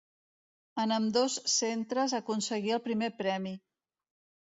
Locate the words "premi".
3.25-3.57